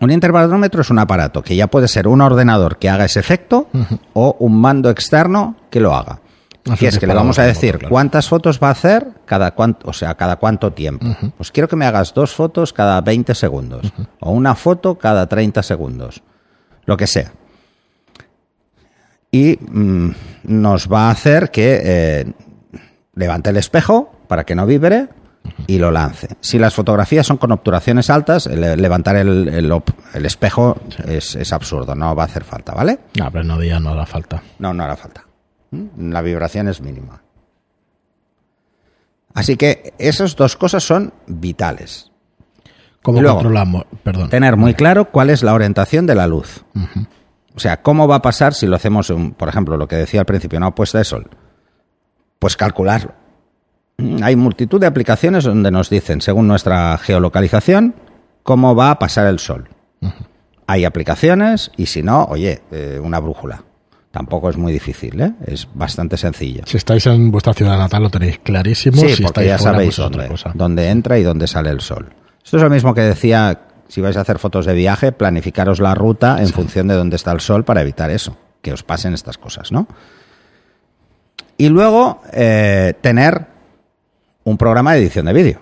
Un 0.00 0.10
interbarómetro 0.10 0.82
es 0.82 0.90
un 0.90 0.98
aparato 0.98 1.42
que 1.42 1.56
ya 1.56 1.68
puede 1.68 1.88
ser 1.88 2.06
un 2.06 2.20
ordenador 2.20 2.76
que 2.76 2.90
haga 2.90 3.06
ese 3.06 3.20
efecto 3.20 3.68
o 4.12 4.36
un 4.38 4.60
mando 4.60 4.90
externo 4.90 5.56
que 5.70 5.80
lo 5.80 5.94
haga. 5.94 6.20
Que 6.64 6.70
un 6.70 6.88
es 6.88 6.98
que 6.98 7.06
le 7.06 7.14
vamos 7.14 7.38
a 7.38 7.44
decir 7.44 7.78
claro. 7.78 7.88
cuántas 7.88 8.28
fotos 8.28 8.60
va 8.62 8.68
a 8.68 8.72
hacer 8.72 9.06
cada 9.24 9.52
cuánto, 9.52 9.88
o 9.88 9.94
sea, 9.94 10.14
cada 10.16 10.36
cuánto 10.36 10.74
tiempo. 10.74 11.06
Pues 11.38 11.50
quiero 11.50 11.66
que 11.66 11.76
me 11.76 11.86
hagas 11.86 12.12
dos 12.12 12.34
fotos 12.34 12.74
cada 12.74 13.00
20 13.00 13.34
segundos 13.34 13.90
o 14.20 14.32
una 14.32 14.54
foto 14.54 14.96
cada 14.96 15.26
30 15.26 15.62
segundos, 15.62 16.22
lo 16.90 16.96
que 16.96 17.06
sea. 17.06 17.32
Y 19.30 19.56
mm, 19.60 20.10
nos 20.42 20.92
va 20.92 21.06
a 21.06 21.10
hacer 21.12 21.52
que 21.52 21.80
eh, 21.82 22.32
levante 23.14 23.50
el 23.50 23.56
espejo 23.56 24.12
para 24.26 24.42
que 24.42 24.56
no 24.56 24.66
vibre 24.66 25.08
y 25.68 25.78
lo 25.78 25.92
lance. 25.92 26.36
Si 26.40 26.58
las 26.58 26.74
fotografías 26.74 27.28
son 27.28 27.36
con 27.36 27.52
obturaciones 27.52 28.10
altas, 28.10 28.46
levantar 28.46 29.14
el, 29.14 29.48
el 29.48 30.26
espejo 30.26 30.78
es, 31.06 31.36
es 31.36 31.52
absurdo, 31.52 31.94
no 31.94 32.16
va 32.16 32.24
a 32.24 32.26
hacer 32.26 32.42
falta, 32.42 32.74
¿vale? 32.74 32.98
No, 33.16 33.30
pero 33.30 33.44
no 33.44 33.56
día 33.56 33.78
no 33.78 33.90
hará 33.90 34.04
falta. 34.04 34.42
No, 34.58 34.74
no 34.74 34.82
hará 34.82 34.96
falta. 34.96 35.24
¿Mm? 35.70 36.10
La 36.10 36.22
vibración 36.22 36.66
es 36.66 36.80
mínima. 36.80 37.22
Así 39.32 39.56
que 39.56 39.94
esas 39.98 40.34
dos 40.34 40.56
cosas 40.56 40.82
son 40.82 41.12
vitales. 41.28 42.09
¿Cómo 43.02 43.20
luego, 43.20 43.36
controlamos? 43.36 43.84
Perdón. 44.02 44.28
Tener 44.30 44.56
muy 44.56 44.74
claro 44.74 45.06
cuál 45.10 45.30
es 45.30 45.42
la 45.42 45.54
orientación 45.54 46.06
de 46.06 46.14
la 46.14 46.26
luz. 46.26 46.64
O 47.54 47.58
sea, 47.60 47.82
¿cómo 47.82 48.06
va 48.06 48.16
a 48.16 48.22
pasar 48.22 48.54
si 48.54 48.66
lo 48.66 48.76
hacemos, 48.76 49.10
un- 49.10 49.32
por 49.32 49.48
ejemplo, 49.48 49.76
lo 49.76 49.88
que 49.88 49.96
decía 49.96 50.20
al 50.20 50.26
principio, 50.26 50.56
una 50.58 50.74
puesta 50.74 50.98
de 50.98 51.04
sol? 51.04 51.28
Pues 52.38 52.56
calcularlo. 52.56 53.12
Mm, 53.98 54.22
Hay 54.22 54.36
multitud 54.36 54.80
de 54.80 54.86
aplicaciones 54.86 55.44
donde 55.44 55.70
nos 55.70 55.90
dicen, 55.90 56.20
según 56.20 56.46
nuestra 56.46 56.96
geolocalización, 56.98 57.94
cómo 58.42 58.74
va 58.74 58.90
a 58.92 58.98
pasar 58.98 59.26
el 59.26 59.38
sol. 59.38 59.68
Hay 60.66 60.84
aplicaciones 60.84 61.72
y 61.76 61.86
si 61.86 62.02
no, 62.02 62.24
oye, 62.24 62.62
eh, 62.70 63.00
una 63.02 63.18
brújula. 63.18 63.64
Tampoco 64.12 64.50
es 64.50 64.56
muy 64.56 64.72
difícil, 64.72 65.20
¿eh? 65.20 65.32
es 65.46 65.68
bastante 65.74 66.16
sencillo. 66.16 66.62
Si 66.66 66.76
estáis 66.76 67.06
en 67.06 67.30
vuestra 67.30 67.54
ciudad 67.54 67.76
natal 67.78 68.02
lo 68.04 68.10
tenéis 68.10 68.38
clarísimo. 68.40 68.96
Sí, 69.02 69.08
si 69.10 69.22
porque 69.22 69.40
estáis 69.42 69.48
ya 69.48 69.58
fuera, 69.58 69.72
sabéis 69.72 69.96
pues 69.96 70.10
dónde, 70.10 70.28
cosa. 70.28 70.50
dónde 70.54 70.88
entra 70.88 71.18
y 71.18 71.22
dónde 71.22 71.46
sale 71.46 71.70
el 71.70 71.80
sol. 71.80 72.12
Esto 72.44 72.56
es 72.56 72.62
lo 72.62 72.70
mismo 72.70 72.94
que 72.94 73.02
decía, 73.02 73.60
si 73.88 74.00
vais 74.00 74.16
a 74.16 74.22
hacer 74.22 74.38
fotos 74.38 74.66
de 74.66 74.74
viaje, 74.74 75.12
planificaros 75.12 75.80
la 75.80 75.94
ruta 75.94 76.38
en 76.40 76.48
función 76.48 76.88
de 76.88 76.94
dónde 76.94 77.16
está 77.16 77.32
el 77.32 77.40
sol 77.40 77.64
para 77.64 77.82
evitar 77.82 78.10
eso, 78.10 78.36
que 78.62 78.72
os 78.72 78.82
pasen 78.82 79.14
estas 79.14 79.38
cosas, 79.38 79.72
¿no? 79.72 79.86
Y 81.56 81.68
luego, 81.68 82.22
eh, 82.32 82.94
tener 83.02 83.46
un 84.44 84.56
programa 84.56 84.94
de 84.94 85.00
edición 85.00 85.26
de 85.26 85.32
vídeo. 85.32 85.60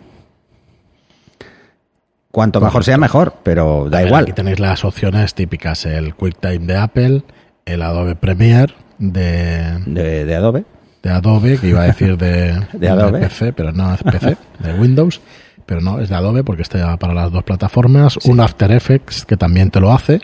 Cuanto 2.31 2.61
mejor 2.61 2.85
sea, 2.85 2.99
mejor, 2.99 3.35
pero 3.43 3.89
da 3.91 4.05
igual. 4.05 4.25
Aquí 4.25 4.33
tenéis 4.33 4.61
las 4.61 4.85
opciones 4.85 5.35
típicas: 5.35 5.87
el 5.87 6.15
QuickTime 6.15 6.67
de 6.67 6.77
Apple, 6.77 7.23
el 7.65 7.83
Adobe 7.83 8.15
Premiere 8.15 8.75
de, 8.99 9.83
De, 9.87 10.25
de 10.25 10.35
Adobe. 10.37 10.65
de 11.03 11.11
Adobe, 11.11 11.59
que 11.59 11.69
iba 11.69 11.83
a 11.83 11.87
decir 11.87 12.17
de, 12.17 12.61
De 12.75 12.89
Adobe. 12.89 13.21
PC, 13.21 13.53
pero 13.55 13.73
no 13.73 13.93
es 13.95 14.03
PC, 14.03 14.37
de 14.61 14.75
Windows, 14.75 15.21
pero 15.69 15.83
no, 15.83 16.01
es 16.01 16.09
de 16.09 16.15
Adobe 16.15 16.43
porque 16.45 16.63
está 16.63 16.97
para 16.97 17.13
las 17.13 17.31
dos 17.31 17.45
plataformas. 17.45 18.17
Un 18.25 18.41
After 18.41 18.73
Effects 18.73 19.27
que 19.27 19.37
también 19.37 19.71
te 19.71 19.81
lo 19.81 19.93
hace, 19.93 20.23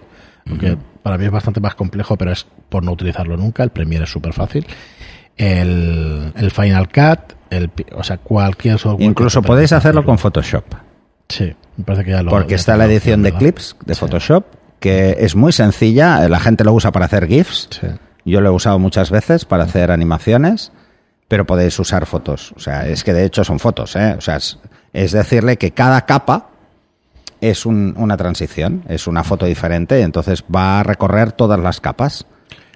aunque 0.49 0.79
para 1.03 1.19
mí 1.19 1.27
es 1.27 1.31
bastante 1.31 1.61
más 1.61 1.75
complejo, 1.75 2.17
pero 2.17 2.33
es 2.33 2.47
por 2.71 2.83
no 2.83 2.93
utilizarlo 2.93 3.37
nunca. 3.37 3.63
El 3.63 3.69
Premiere 3.69 4.05
es 4.05 4.11
súper 4.11 4.33
fácil. 4.33 4.67
El, 5.37 6.33
el 6.35 6.51
Final 6.51 6.89
Cut, 6.89 7.35
el, 7.51 7.71
o 7.95 8.03
sea, 8.03 8.17
cualquier 8.17 8.79
software. 8.79 9.07
Incluso 9.07 9.43
podéis 9.43 9.73
hacerlo 9.75 10.03
con 10.03 10.17
Photoshop. 10.17 10.65
Sí, 11.29 11.53
me 11.77 11.85
parece 11.85 12.07
que 12.07 12.13
ya 12.13 12.23
lo. 12.23 12.31
Porque 12.31 12.53
ya 12.53 12.57
está 12.57 12.79
la 12.79 12.87
edición 12.87 13.23
de 13.23 13.31
¿verdad? 13.31 13.41
clips 13.41 13.77
de 13.85 13.95
Sí. 13.95 14.01
Photoshop, 14.01 14.47
que 14.81 15.17
es 15.21 15.37
muy 15.37 15.53
sencilla, 15.53 16.27
la 16.27 16.41
gente 16.41 16.65
lo 16.65 16.73
usa 16.73 16.91
para 16.91 17.05
hacer 17.05 17.27
GIFs. 17.27 17.69
Sí. 17.71 17.89
Yo 18.25 18.41
lo 18.41 18.49
he 18.49 18.53
usado 18.53 18.79
muchas 18.79 19.11
veces 19.11 19.45
para 19.45 19.65
hacer 19.65 19.91
animaciones, 19.91 20.73
pero 21.29 21.45
podéis 21.45 21.79
usar 21.79 22.07
fotos. 22.07 22.55
O 22.57 22.61
sea, 22.61 22.89
es 22.89 23.05
que 23.05 23.13
de 23.13 23.27
hecho 23.27 23.45
son 23.45 23.59
fotos, 23.59 23.95
¿eh? 23.97 24.15
O 24.17 24.23
sea, 24.23 24.37
es, 24.37 24.59
es 24.95 25.13
decirle 25.13 25.59
que 25.59 25.73
cada 25.73 26.07
capa 26.07 26.47
es 27.43 27.67
un- 27.67 27.93
una 27.99 28.17
transición, 28.17 28.83
es 28.89 29.07
una 29.07 29.23
foto 29.25 29.45
diferente, 29.45 30.01
entonces 30.01 30.43
va 30.55 30.81
a 30.81 30.83
recorrer 30.83 31.33
todas 31.33 31.61
las 31.61 31.81
capas. 31.81 32.25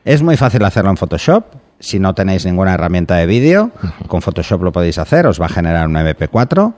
Es 0.05 0.21
muy 0.23 0.37
fácil 0.37 0.63
hacerlo 0.65 0.91
en 0.91 0.99
Photoshop. 0.99 1.45
Si 1.81 1.99
no 1.99 2.15
tenéis 2.15 2.45
ninguna 2.45 2.75
herramienta 2.75 3.15
de 3.17 3.25
vídeo, 3.27 3.71
con 4.09 4.21
Photoshop 4.21 4.63
lo 4.65 4.73
podéis 4.73 4.99
hacer, 4.99 5.27
os 5.27 5.41
va 5.41 5.47
a 5.47 5.51
generar 5.51 5.87
un 5.89 5.97
MP4 5.97 6.75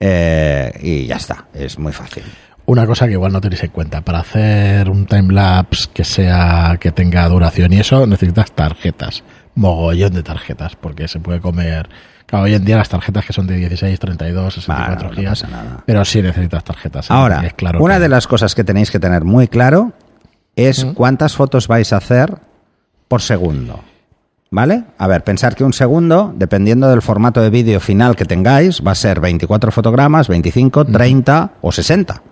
eh, 0.00 0.72
y 0.82 1.06
ya 1.06 1.16
está, 1.16 1.46
es 1.54 1.78
muy 1.78 1.92
fácil. 1.92 2.24
Una 2.66 2.86
cosa 2.86 3.06
que 3.06 3.12
igual 3.12 3.32
no 3.32 3.40
tenéis 3.40 3.64
en 3.64 3.70
cuenta, 3.70 4.00
para 4.02 4.20
hacer 4.20 4.88
un 4.88 5.06
timelapse 5.06 5.88
que 5.92 6.04
sea 6.04 6.76
que 6.80 6.92
tenga 6.92 7.28
duración 7.28 7.72
y 7.72 7.78
eso 7.80 8.06
necesitas 8.06 8.52
tarjetas, 8.52 9.22
mogollón 9.54 10.12
de 10.14 10.22
tarjetas, 10.22 10.76
porque 10.76 11.08
se 11.08 11.20
puede 11.20 11.40
comer. 11.40 11.88
Claro, 12.26 12.44
hoy 12.46 12.54
en 12.54 12.64
día 12.64 12.76
las 12.78 12.88
tarjetas 12.88 13.24
que 13.26 13.32
son 13.32 13.46
de 13.46 13.56
16, 13.56 13.98
32, 13.98 14.54
64 14.54 15.08
Bueno, 15.08 15.14
gigas, 15.20 15.44
pero 15.84 16.04
sí 16.04 16.22
necesitas 16.22 16.64
tarjetas. 16.64 17.10
¿eh? 17.10 17.12
Ahora, 17.12 17.44
Es 17.46 17.52
claro 17.54 17.82
una 17.82 17.94
que- 17.96 18.00
de 18.00 18.08
las 18.08 18.26
cosas 18.26 18.54
que 18.54 18.64
tenéis 18.64 18.90
que 18.90 18.98
tener 18.98 19.24
muy 19.24 19.48
claro 19.48 19.92
es 20.56 20.84
cuántas 20.94 21.34
fotos 21.36 21.68
vais 21.68 21.92
a 21.92 21.96
hacer 21.98 22.38
por 23.08 23.20
segundo. 23.22 23.80
¿Vale? 24.50 24.84
A 24.98 25.06
ver, 25.06 25.24
pensar 25.24 25.54
que 25.54 25.64
un 25.64 25.72
segundo, 25.72 26.34
dependiendo 26.36 26.86
del 26.90 27.00
formato 27.00 27.40
de 27.40 27.48
vídeo 27.48 27.80
final 27.80 28.16
que 28.16 28.26
tengáis, 28.26 28.82
va 28.86 28.92
a 28.92 28.94
ser 28.94 29.18
24 29.18 29.72
fotogramas, 29.72 30.28
25, 30.28 30.84
30 30.84 31.52
o 31.62 31.72
60. 31.72 32.22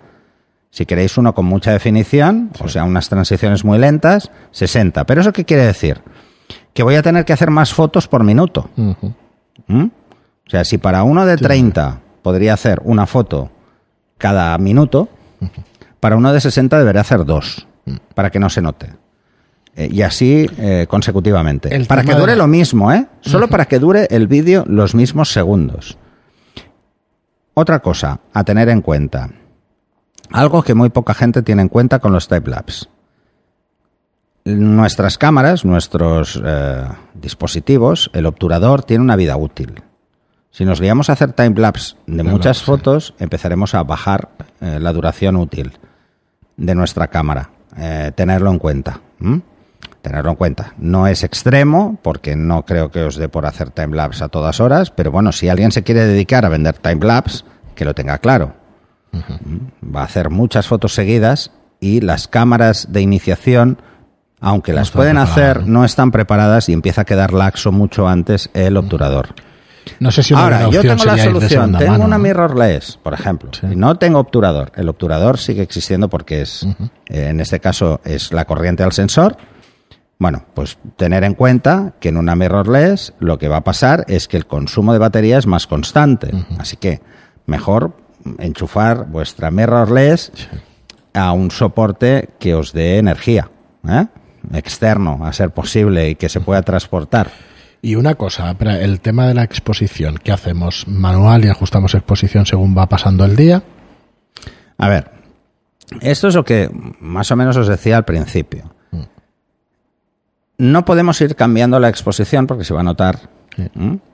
Si 0.69 0.85
queréis 0.85 1.17
uno 1.17 1.33
con 1.33 1.45
mucha 1.47 1.71
definición, 1.71 2.51
o 2.59 2.67
sea, 2.69 2.83
unas 2.83 3.09
transiciones 3.09 3.65
muy 3.65 3.79
lentas, 3.79 4.29
60. 4.51 5.03
¿Pero 5.05 5.21
eso 5.21 5.33
qué 5.33 5.45
quiere 5.45 5.65
decir? 5.65 6.01
Que 6.73 6.83
voy 6.83 6.95
a 6.95 7.01
tener 7.03 7.25
que 7.25 7.33
hacer 7.33 7.49
más 7.49 7.73
fotos 7.73 8.07
por 8.07 8.23
minuto. 8.23 8.69
¿Mm? 9.67 9.83
O 9.83 10.49
sea, 10.49 10.63
si 10.65 10.77
para 10.77 11.03
uno 11.03 11.25
de 11.25 11.37
30 11.37 11.99
podría 12.21 12.53
hacer 12.53 12.81
una 12.83 13.05
foto 13.05 13.49
cada 14.17 14.57
minuto, 14.57 15.09
para 15.99 16.15
uno 16.15 16.31
de 16.33 16.39
60 16.41 16.77
debería 16.79 17.01
hacer 17.01 17.25
dos, 17.25 17.67
para 18.15 18.29
que 18.29 18.39
no 18.39 18.49
se 18.49 18.61
note. 18.61 18.93
Eh, 19.75 19.87
y 19.91 20.01
así 20.01 20.47
eh, 20.57 20.85
consecutivamente. 20.89 21.73
El 21.73 21.85
para 21.87 22.03
que 22.03 22.13
dure 22.13 22.33
de- 22.33 22.37
lo 22.37 22.47
mismo, 22.47 22.91
¿eh? 22.91 23.07
Solo 23.21 23.47
para 23.47 23.65
que 23.65 23.79
dure 23.79 24.07
el 24.11 24.27
vídeo 24.27 24.65
los 24.67 24.93
mismos 24.95 25.31
segundos. 25.31 25.97
Otra 27.53 27.79
cosa 27.79 28.19
a 28.33 28.43
tener 28.43 28.69
en 28.69 28.81
cuenta. 28.81 29.29
Algo 30.31 30.63
que 30.63 30.73
muy 30.73 30.89
poca 30.89 31.13
gente 31.13 31.41
tiene 31.41 31.61
en 31.63 31.69
cuenta 31.69 31.99
con 31.99 32.11
los 32.13 32.27
timelapse. 32.27 32.87
Nuestras 34.43 35.17
cámaras, 35.17 35.65
nuestros 35.65 36.41
eh, 36.43 36.83
dispositivos, 37.13 38.09
el 38.13 38.25
obturador 38.25 38.83
tiene 38.83 39.03
una 39.03 39.15
vida 39.15 39.37
útil. 39.37 39.83
Si 40.49 40.65
nos 40.65 40.81
guiamos 40.81 41.09
a 41.09 41.13
hacer 41.13 41.31
timelapse 41.33 41.95
de 42.07 42.17
Timelapse, 42.17 42.31
muchas 42.31 42.57
sí. 42.57 42.65
fotos, 42.65 43.13
empezaremos 43.19 43.75
a 43.75 43.83
bajar 43.83 44.29
eh, 44.59 44.79
la 44.81 44.91
duración 44.93 45.35
útil 45.37 45.73
de 46.57 46.75
nuestra 46.75 47.07
cámara. 47.07 47.51
Eh, 47.77 48.11
tenerlo 48.15 48.51
en 48.51 48.59
cuenta. 48.59 48.99
Tenerlo 50.01 50.31
en 50.31 50.35
cuenta. 50.35 50.73
No 50.77 51.07
es 51.07 51.23
extremo, 51.23 51.99
porque 52.01 52.35
no 52.35 52.65
creo 52.65 52.91
que 52.91 53.03
os 53.03 53.15
dé 53.15 53.29
por 53.29 53.45
hacer 53.45 53.69
timelapse 53.69 54.23
a 54.23 54.29
todas 54.29 54.59
horas, 54.59 54.91
pero 54.91 55.11
bueno, 55.11 55.31
si 55.31 55.47
alguien 55.47 55.71
se 55.71 55.83
quiere 55.83 56.05
dedicar 56.05 56.45
a 56.45 56.49
vender 56.49 56.77
timelapse, 56.79 57.45
que 57.75 57.85
lo 57.85 57.93
tenga 57.93 58.17
claro. 58.17 58.53
Va 59.83 60.01
a 60.01 60.05
hacer 60.05 60.29
muchas 60.29 60.67
fotos 60.67 60.93
seguidas 60.93 61.51
y 61.79 62.01
las 62.01 62.27
cámaras 62.27 62.91
de 62.91 63.01
iniciación, 63.01 63.81
aunque 64.41 64.73
las 64.73 64.91
pueden 64.91 65.17
hacer, 65.17 65.65
¿no? 65.67 65.85
están 65.85 66.11
preparadas 66.11 66.67
y 66.67 66.73
empieza 66.73 67.01
a 67.01 67.05
quedar 67.05 67.31
laxo 67.31 67.71
mucho 67.71 68.07
antes 68.07 68.49
el 68.53 68.75
obturador. 68.75 69.29
No 69.99 70.11
sé 70.11 70.23
si 70.23 70.33
una 70.33 70.43
Ahora, 70.43 70.69
yo 70.69 70.81
tengo 70.81 71.05
la 71.05 71.17
solución. 71.17 71.77
Tengo 71.77 71.91
mano, 71.91 72.05
una 72.05 72.17
¿no? 72.17 72.23
mirrorless, 72.23 72.97
por 73.01 73.13
ejemplo. 73.13 73.51
Sí. 73.53 73.67
Y 73.71 73.75
no 73.75 73.95
tengo 73.95 74.19
obturador. 74.19 74.71
El 74.75 74.89
obturador 74.89 75.37
sigue 75.37 75.61
existiendo 75.61 76.09
porque 76.09 76.41
es, 76.41 76.63
eh, 77.07 77.27
en 77.29 77.39
este 77.39 77.59
caso, 77.59 78.01
es 78.03 78.31
la 78.31 78.45
corriente 78.45 78.83
al 78.83 78.91
sensor. 78.91 79.37
Bueno, 80.19 80.45
pues 80.53 80.77
tener 80.97 81.23
en 81.23 81.33
cuenta 81.33 81.93
que 81.99 82.09
en 82.09 82.17
una 82.17 82.35
mirrorless 82.35 83.13
lo 83.19 83.39
que 83.39 83.47
va 83.47 83.57
a 83.57 83.63
pasar 83.63 84.05
es 84.07 84.27
que 84.27 84.37
el 84.37 84.45
consumo 84.45 84.93
de 84.93 84.99
batería 84.99 85.37
es 85.37 85.47
más 85.47 85.65
constante. 85.65 86.31
Así 86.59 86.77
que 86.77 87.01
mejor 87.47 87.97
enchufar 88.37 89.07
vuestra 89.07 89.49
mirrorless 89.49 90.31
a 91.13 91.31
un 91.31 91.49
soporte 91.49 92.29
que 92.39 92.53
os 92.53 92.71
dé 92.71 92.97
energía, 92.97 93.49
¿eh? 93.87 94.05
Externo, 94.53 95.19
a 95.23 95.33
ser 95.33 95.51
posible, 95.51 96.09
y 96.09 96.15
que 96.15 96.29
se 96.29 96.41
pueda 96.41 96.61
transportar. 96.61 97.31
Y 97.81 97.95
una 97.95 98.15
cosa, 98.15 98.55
el 98.59 98.99
tema 99.01 99.27
de 99.27 99.33
la 99.33 99.43
exposición, 99.43 100.19
¿qué 100.23 100.31
hacemos? 100.31 100.87
¿Manual 100.87 101.45
y 101.45 101.49
ajustamos 101.49 101.95
exposición 101.95 102.45
según 102.45 102.77
va 102.77 102.87
pasando 102.87 103.25
el 103.25 103.35
día? 103.35 103.63
A 104.77 104.87
ver, 104.87 105.11
esto 105.99 106.27
es 106.27 106.35
lo 106.35 106.45
que 106.45 106.69
más 106.99 107.31
o 107.31 107.35
menos 107.35 107.57
os 107.57 107.67
decía 107.67 107.97
al 107.97 108.05
principio. 108.05 108.75
No 110.57 110.85
podemos 110.85 111.19
ir 111.21 111.35
cambiando 111.35 111.79
la 111.79 111.89
exposición 111.89 112.45
porque 112.45 112.63
se 112.63 112.73
va 112.73 112.81
a 112.81 112.83
notar, 112.83 113.29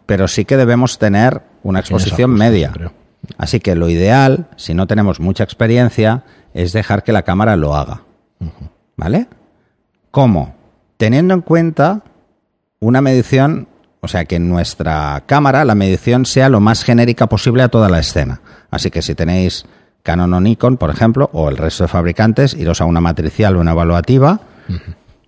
pero 0.05 0.29
sí 0.29 0.45
que 0.45 0.55
debemos 0.55 0.97
tener 0.97 1.41
una 1.61 1.79
exposición 1.79 2.31
media. 2.31 2.71
creo. 2.71 2.93
Así 3.37 3.59
que 3.59 3.75
lo 3.75 3.89
ideal, 3.89 4.47
si 4.55 4.73
no 4.73 4.87
tenemos 4.87 5.19
mucha 5.19 5.43
experiencia, 5.43 6.23
es 6.53 6.71
dejar 6.71 7.03
que 7.03 7.11
la 7.11 7.23
cámara 7.23 7.57
lo 7.57 7.75
haga. 7.75 8.03
¿Vale? 8.95 9.27
¿Cómo? 10.17 10.55
Teniendo 10.97 11.35
en 11.35 11.41
cuenta 11.41 12.01
una 12.79 13.01
medición, 13.01 13.67
o 14.01 14.07
sea, 14.07 14.25
que 14.25 14.37
en 14.37 14.49
nuestra 14.49 15.21
cámara 15.27 15.63
la 15.63 15.75
medición 15.75 16.25
sea 16.25 16.49
lo 16.49 16.59
más 16.59 16.83
genérica 16.83 17.27
posible 17.27 17.61
a 17.61 17.67
toda 17.67 17.87
la 17.87 17.99
escena. 17.99 18.41
Así 18.71 18.89
que 18.89 19.03
si 19.03 19.13
tenéis 19.13 19.65
Canon 20.01 20.33
o 20.33 20.41
Nikon, 20.41 20.77
por 20.77 20.89
ejemplo, 20.89 21.29
o 21.33 21.49
el 21.49 21.57
resto 21.57 21.83
de 21.83 21.89
fabricantes, 21.89 22.55
iros 22.55 22.81
a 22.81 22.85
una 22.85 22.99
matricial 22.99 23.57
o 23.57 23.59
una 23.59 23.73
evaluativa 23.73 24.39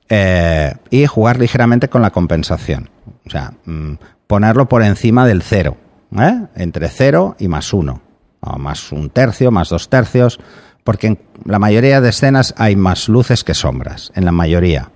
eh, 0.09 0.73
y 0.89 1.05
jugar 1.05 1.37
ligeramente 1.37 1.87
con 1.87 2.01
la 2.01 2.09
compensación. 2.09 2.89
O 3.27 3.29
sea, 3.29 3.53
mm, 3.65 3.93
ponerlo 4.25 4.67
por 4.67 4.81
encima 4.81 5.27
del 5.27 5.43
cero, 5.43 5.77
¿eh? 6.19 6.47
entre 6.55 6.89
cero 6.89 7.35
y 7.37 7.47
más 7.47 7.73
uno, 7.73 8.01
o 8.39 8.57
más 8.57 8.91
un 8.91 9.11
tercio, 9.11 9.51
más 9.51 9.69
dos 9.69 9.87
tercios, 9.87 10.39
porque 10.83 11.07
en 11.07 11.19
la 11.45 11.59
mayoría 11.59 12.01
de 12.01 12.09
escenas 12.09 12.53
hay 12.57 12.75
más 12.75 13.09
luces 13.09 13.43
que 13.43 13.53
sombras, 13.53 14.11
en 14.15 14.25
la 14.25 14.31
mayoría. 14.31 14.89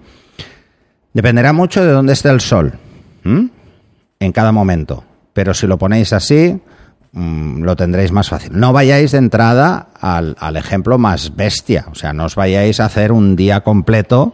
Dependerá 1.13 1.53
mucho 1.53 1.85
de 1.85 1.91
dónde 1.91 2.13
esté 2.13 2.29
el 2.29 2.41
sol 2.41 2.73
¿m? 3.23 3.49
en 4.19 4.31
cada 4.31 4.51
momento, 4.51 5.03
pero 5.33 5.53
si 5.53 5.67
lo 5.67 5.77
ponéis 5.77 6.11
así, 6.13 6.59
mm, 7.11 7.61
lo 7.63 7.75
tendréis 7.75 8.11
más 8.11 8.29
fácil. 8.29 8.51
No 8.53 8.73
vayáis 8.73 9.11
de 9.11 9.19
entrada 9.19 9.89
al, 9.99 10.35
al 10.39 10.57
ejemplo 10.57 10.97
más 10.97 11.35
bestia, 11.35 11.85
o 11.91 11.95
sea, 11.95 12.13
no 12.13 12.25
os 12.25 12.35
vayáis 12.35 12.79
a 12.79 12.85
hacer 12.85 13.11
un 13.11 13.35
día 13.35 13.61
completo 13.61 14.33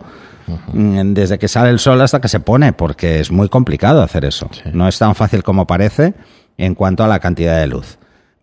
mm, 0.71 1.13
desde 1.13 1.37
que 1.37 1.49
sale 1.49 1.69
el 1.69 1.79
sol 1.79 1.99
hasta 2.01 2.21
que 2.21 2.29
se 2.29 2.39
pone, 2.39 2.71
porque 2.71 3.19
es 3.19 3.31
muy 3.31 3.49
complicado 3.49 4.01
hacer 4.01 4.23
eso. 4.23 4.49
Sí. 4.53 4.69
No 4.71 4.87
es 4.87 4.97
tan 4.97 5.15
fácil 5.15 5.43
como 5.43 5.67
parece 5.67 6.13
en 6.57 6.75
cuanto 6.75 7.03
a 7.03 7.07
la 7.07 7.19
cantidad 7.19 7.59
de 7.59 7.67
luz. 7.67 7.97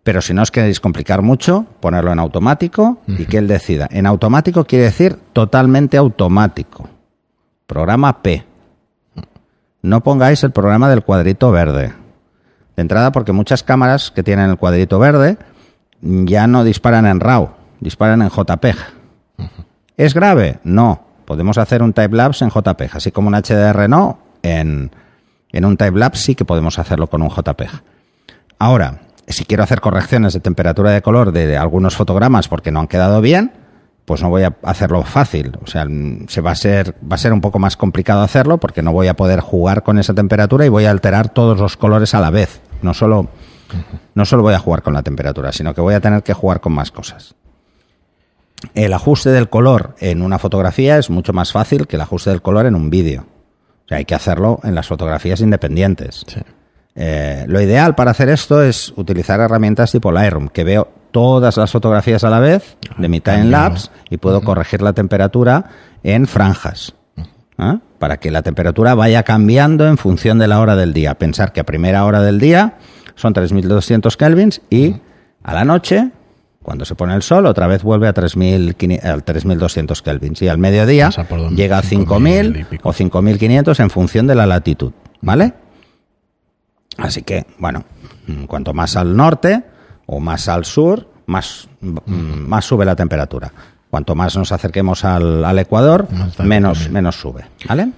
Pero 0.07 0.21
si 0.21 0.33
no 0.33 0.41
os 0.41 0.51
queréis 0.51 0.79
complicar 0.79 1.21
mucho, 1.21 1.65
ponerlo 1.81 2.13
en 2.13 2.19
automático 2.19 2.99
y 3.07 3.25
que 3.25 3.39
él 3.39 3.47
decida. 3.49 3.89
En 3.91 4.05
automático 4.05 4.63
quiere 4.63 4.85
decir 4.85 5.19
totalmente 5.33 5.97
automático. 5.97 6.87
Programa 7.65 8.21
P. 8.21 8.45
No 9.81 10.03
pongáis 10.03 10.45
el 10.45 10.51
programa 10.51 10.89
del 10.89 11.03
cuadrito 11.03 11.51
verde. 11.51 11.91
De 12.77 12.81
entrada, 12.81 13.11
porque 13.11 13.33
muchas 13.33 13.63
cámaras 13.63 14.09
que 14.09 14.23
tienen 14.23 14.49
el 14.49 14.55
cuadrito 14.55 14.97
verde 14.97 15.37
ya 15.99 16.47
no 16.47 16.63
disparan 16.63 17.05
en 17.05 17.19
RAW, 17.19 17.49
disparan 17.81 18.21
en 18.21 18.29
JPEG. 18.29 18.77
¿Es 19.97 20.13
grave? 20.13 20.61
No. 20.63 21.01
Podemos 21.25 21.57
hacer 21.57 21.83
un 21.83 21.91
timelapse 21.91 22.45
en 22.45 22.51
JPEG, 22.51 22.95
así 22.95 23.11
como 23.11 23.27
un 23.27 23.35
HDR 23.35 23.89
no, 23.89 24.19
en, 24.41 24.89
en 25.51 25.65
un 25.65 25.75
timelapse 25.75 26.23
sí 26.23 26.35
que 26.35 26.45
podemos 26.45 26.79
hacerlo 26.79 27.07
con 27.07 27.21
un 27.21 27.29
JPEG. 27.29 27.71
Ahora, 28.57 29.01
si 29.27 29.45
quiero 29.45 29.63
hacer 29.63 29.81
correcciones 29.81 30.33
de 30.33 30.39
temperatura 30.39 30.91
de 30.91 31.01
color 31.01 31.31
de, 31.31 31.57
algunos 31.57 31.95
fotogramas 31.95 32.47
porque 32.47 32.71
no 32.71 32.79
han 32.79 32.87
quedado 32.87 33.21
bien, 33.21 33.51
pues 34.05 34.21
no 34.21 34.29
voy 34.29 34.43
a 34.43 34.55
hacerlo 34.63 35.03
fácil. 35.03 35.57
O 35.61 35.67
sea, 35.67 35.85
mm, 35.85 36.27
se 36.29 36.41
va 36.41 36.51
a 36.51 36.55
ser, 36.55 36.95
va 37.09 37.15
a 37.15 37.17
ser 37.17 37.33
un 37.33 37.41
poco 37.41 37.59
más 37.59 37.75
complicado 37.75 38.21
hacerlo 38.21 38.57
porque 38.57 38.81
no 38.81 38.93
voy 38.93 39.07
a 39.07 39.15
poder 39.15 39.41
jugar 39.41 39.83
con 39.83 39.99
esa 39.99 40.13
temperatura 40.13 40.65
y 40.65 40.69
voy 40.69 40.85
a 40.85 40.91
alterar 40.91 41.29
todos 41.29 41.59
los 41.59 41.75
colores 41.75 42.13
a 42.15 42.21
la 42.21 42.29
vez. 42.29 42.61
No 42.81 42.93
solo, 42.93 43.27
no 44.15 44.25
solo 44.25 44.43
voy 44.43 44.53
a 44.53 44.59
jugar 44.59 44.81
con 44.81 44.93
la 44.93 45.03
temperatura, 45.03 45.51
sino 45.51 45.73
que 45.73 45.81
voy 45.81 45.93
a 45.93 45.99
tener 45.99 46.23
que 46.23 46.33
jugar 46.33 46.61
con 46.61 46.71
más 46.73 46.91
cosas. 46.91 47.35
El 48.73 48.93
ajuste 48.93 49.29
del 49.29 49.49
color 49.49 49.95
en 49.99 50.21
una 50.21 50.39
fotografía 50.39 50.97
es 50.97 51.09
mucho 51.09 51.33
más 51.33 51.51
fácil 51.51 51.85
que 51.85 51.97
el 51.97 52.01
ajuste 52.01 52.29
del 52.29 52.41
color 52.41 52.65
en 52.65 52.75
un 52.75 52.89
vídeo. 52.89 53.25
O 53.85 53.87
sea, 53.87 53.97
hay 53.97 54.05
que 54.05 54.15
hacerlo 54.15 54.59
en 54.63 54.73
las 54.73 54.87
fotografías 54.87 55.41
independientes. 55.41 56.23
Sí. 56.27 56.41
Eh, 56.99 57.45
lo 57.47 57.61
ideal 57.61 57.93
para 57.93 58.11
hacer 58.11 58.27
esto 58.29 58.63
es 58.63 58.91
utilizar 58.95 59.39
herramientas 59.39 59.91
tipo 59.91 60.11
Lightroom, 60.11 60.49
que 60.49 60.63
veo 60.63 60.89
todas 61.11 61.55
las 61.55 61.71
fotografías 61.71 62.23
a 62.23 62.29
la 62.29 62.39
vez 62.39 62.75
de 62.97 63.07
mi 63.07 63.21
time 63.21 63.45
lapse 63.45 63.89
y 64.09 64.17
puedo 64.17 64.41
corregir 64.41 64.81
la 64.81 64.93
temperatura 64.93 65.65
en 66.03 66.25
franjas. 66.27 66.93
¿eh? 67.59 67.77
para 67.99 68.17
que 68.17 68.31
la 68.31 68.41
temperatura 68.41 68.95
vaya 68.95 69.23
cambiando 69.23 69.87
en 69.87 69.97
función 69.97 70.37
de 70.39 70.47
la 70.47 70.59
hora 70.59 70.75
del 70.75 70.93
día. 70.93 71.15
Pensar 71.15 71.53
que 71.53 71.59
a 71.59 71.65
primera 71.65 72.05
hora 72.05 72.21
del 72.21 72.39
día 72.39 72.75
son 73.15 73.33
3200 73.33 74.15
kelvins 74.17 74.61
y 74.69 74.95
a 75.43 75.53
la 75.53 75.65
noche, 75.65 76.11
cuando 76.61 76.85
se 76.85 76.95
pone 76.95 77.15
el 77.15 77.21
sol, 77.21 77.45
otra 77.45 77.67
vez 77.67 77.83
vuelve 77.83 78.07
a 78.07 78.13
3000 78.13 78.75
al 79.03 79.23
3200 79.23 80.01
kelvins 80.01 80.41
y 80.41 80.47
al 80.47 80.57
mediodía 80.57 81.09
llega 81.55 81.79
a 81.79 81.81
5000 81.81 82.45
y 82.45 82.53
5000 82.53 82.65
pico. 82.65 82.89
o 82.89 82.93
5500 82.93 83.79
en 83.79 83.89
función 83.89 84.27
de 84.27 84.35
la 84.35 84.45
latitud, 84.45 84.91
¿vale? 85.21 85.53
Así 86.97 87.21
que, 87.21 87.45
bueno, 87.57 87.83
mm, 88.27 88.45
cuanto 88.45 88.73
más 88.73 88.95
al 88.95 89.15
norte 89.15 89.63
o 90.05 90.19
más 90.19 90.47
al 90.47 90.65
sur, 90.65 91.07
más, 91.27 91.67
mm, 91.81 92.39
más 92.47 92.65
sube 92.65 92.85
la 92.85 92.95
temperatura. 92.95 93.51
Cuanto 93.89 94.15
más 94.15 94.35
nos 94.35 94.51
acerquemos 94.51 95.05
al, 95.05 95.45
al 95.45 95.59
Ecuador, 95.59 96.07
menos, 96.39 96.89
menos 96.89 97.15
sube, 97.15 97.45
¿vale? 97.67 97.89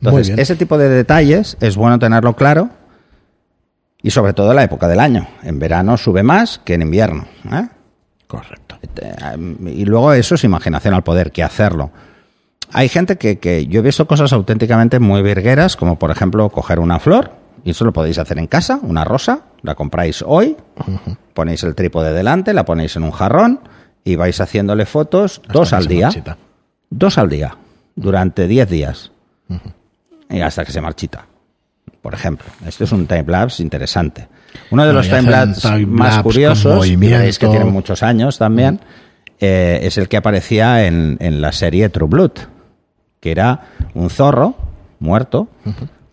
Entonces, 0.00 0.38
ese 0.38 0.54
tipo 0.56 0.78
de 0.78 0.88
detalles 0.88 1.56
es 1.60 1.76
bueno 1.76 1.98
tenerlo 1.98 2.36
claro 2.36 2.70
y 4.00 4.10
sobre 4.10 4.32
todo 4.32 4.50
en 4.50 4.56
la 4.56 4.62
época 4.62 4.86
del 4.86 5.00
año. 5.00 5.26
En 5.42 5.58
verano 5.58 5.96
sube 5.96 6.22
más 6.22 6.60
que 6.64 6.74
en 6.74 6.82
invierno. 6.82 7.26
¿eh? 7.50 7.66
Correcto. 8.26 8.78
Y 9.66 9.84
luego 9.84 10.12
eso 10.12 10.36
es 10.36 10.44
imaginación 10.44 10.94
al 10.94 11.02
poder, 11.02 11.32
que 11.32 11.42
hacerlo. 11.42 11.90
Hay 12.72 12.88
gente 12.88 13.16
que, 13.16 13.38
que 13.38 13.66
yo 13.66 13.80
he 13.80 13.82
visto 13.82 14.06
cosas 14.06 14.32
auténticamente 14.32 15.00
muy 15.00 15.22
virgueras, 15.22 15.76
como 15.76 15.98
por 15.98 16.10
ejemplo 16.10 16.48
coger 16.50 16.78
una 16.78 17.00
flor, 17.00 17.32
y 17.64 17.70
eso 17.70 17.84
lo 17.84 17.92
podéis 17.92 18.18
hacer 18.18 18.38
en 18.38 18.46
casa, 18.46 18.78
una 18.82 19.04
rosa, 19.04 19.40
la 19.62 19.74
compráis 19.74 20.22
hoy, 20.26 20.56
ponéis 21.34 21.62
el 21.64 21.74
trípode 21.74 22.12
delante, 22.12 22.52
la 22.54 22.64
ponéis 22.64 22.96
en 22.96 23.02
un 23.04 23.10
jarrón 23.10 23.60
y 24.04 24.16
vais 24.16 24.40
haciéndole 24.40 24.86
fotos 24.86 25.40
Hasta 25.42 25.52
dos 25.52 25.72
al 25.72 25.86
día. 25.86 26.06
marchita. 26.06 26.36
Dos 26.90 27.18
al 27.18 27.28
día, 27.28 27.56
durante 27.94 28.46
10 28.48 28.68
días. 28.70 29.12
Y 30.30 30.40
hasta 30.40 30.64
que 30.64 30.72
se 30.72 30.80
marchita. 30.80 31.26
Por 32.00 32.14
ejemplo, 32.14 32.46
esto 32.66 32.84
es 32.84 32.92
un 32.92 33.06
timelapse 33.06 33.62
interesante. 33.62 34.28
Uno 34.70 34.84
de 34.86 34.92
No, 34.92 34.98
los 34.98 35.06
timelapse 35.08 35.60
timelapse 35.60 35.86
más 35.86 36.22
curiosos, 36.22 36.98
veréis 36.98 37.38
que 37.38 37.48
tienen 37.48 37.70
muchos 37.72 38.02
años 38.02 38.38
también, 38.38 38.80
eh, 39.40 39.80
es 39.82 39.98
el 39.98 40.08
que 40.08 40.16
aparecía 40.16 40.86
en, 40.86 41.16
en 41.20 41.40
la 41.40 41.52
serie 41.52 41.88
True 41.90 42.08
Blood, 42.08 42.32
que 43.20 43.30
era 43.30 43.68
un 43.94 44.08
zorro 44.10 44.54
muerto, 45.00 45.48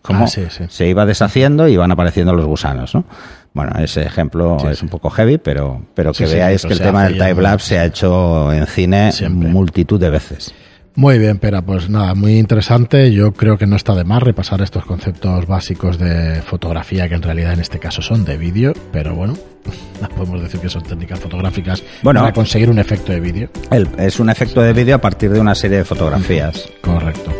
como 0.06 0.24
Ah, 0.24 0.28
sí, 0.28 0.44
sí. 0.48 0.64
se 0.68 0.86
iba 0.88 1.04
deshaciendo 1.04 1.68
y 1.68 1.72
iban 1.74 1.90
apareciendo 1.90 2.32
los 2.34 2.46
gusanos, 2.46 2.94
¿no? 2.94 3.04
Bueno, 3.52 3.72
ese 3.78 4.02
ejemplo 4.02 4.58
Sí, 4.60 4.66
es 4.68 4.82
un 4.82 4.88
poco 4.88 5.08
heavy, 5.10 5.38
pero, 5.38 5.82
pero 5.94 6.12
que 6.12 6.26
veáis 6.26 6.64
que 6.64 6.72
el 6.74 6.78
tema 6.80 7.04
del 7.04 7.16
ya 7.16 7.28
timelapse 7.28 7.68
se 7.68 7.78
ha 7.78 7.84
hecho 7.86 8.52
en 8.52 8.66
cine 8.66 9.12
Siempre. 9.12 9.48
multitud 9.48 9.98
de 9.98 10.10
veces. 10.10 10.54
Muy 10.94 11.18
bien, 11.18 11.38
pero 11.38 11.60
pues 11.62 11.90
nada, 11.90 12.14
muy 12.14 12.38
interesante. 12.38 13.12
Yo 13.12 13.32
creo 13.32 13.58
que 13.58 13.66
no 13.66 13.76
está 13.76 13.94
de 13.94 14.04
más 14.04 14.22
repasar 14.22 14.62
estos 14.62 14.86
conceptos 14.86 15.46
básicos 15.46 15.98
de 15.98 16.40
fotografía, 16.42 17.06
que 17.06 17.14
en 17.16 17.22
realidad 17.22 17.52
en 17.52 17.60
este 17.60 17.78
caso 17.78 18.00
son 18.00 18.24
de 18.24 18.38
vídeo, 18.38 18.72
pero 18.92 19.14
bueno, 19.14 19.34
podemos 20.16 20.40
decir 20.42 20.58
que 20.60 20.70
son 20.70 20.82
técnicas 20.84 21.20
fotográficas 21.20 21.82
Bueno. 22.02 22.20
para 22.20 22.32
conseguir 22.32 22.70
un 22.70 22.78
efecto 22.78 23.12
de 23.12 23.20
vídeo. 23.20 23.48
Es 23.98 24.20
un 24.20 24.30
efecto 24.30 24.62
de 24.62 24.72
vídeo 24.72 24.96
a 24.96 25.00
partir 25.00 25.30
de 25.30 25.38
una 25.40 25.54
serie 25.54 25.78
de 25.78 25.84
fotografías. 25.84 26.66
Correcto. 26.80 27.30